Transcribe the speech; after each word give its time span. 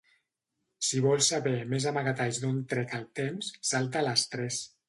Si 0.87 1.01
vols 1.07 1.27
saber 1.33 1.53
més 1.75 1.87
amagatalls 1.93 2.41
d'on 2.47 2.59
trec 2.75 2.99
el 3.01 3.07
temps, 3.23 3.55
salta 3.75 4.05
a 4.05 4.09
les 4.11 4.29
tres. 4.35 4.63